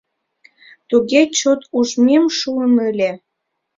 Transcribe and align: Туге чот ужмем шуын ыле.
Туге 0.89 1.21
чот 1.37 1.61
ужмем 1.77 2.25
шуын 2.37 2.73
ыле. 2.89 3.11